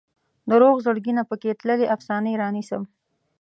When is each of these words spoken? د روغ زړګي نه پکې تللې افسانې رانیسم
د 0.49 0.51
روغ 0.61 0.75
زړګي 0.85 1.13
نه 1.19 1.23
پکې 1.29 1.51
تللې 1.59 1.91
افسانې 1.95 2.33
رانیسم 2.41 2.83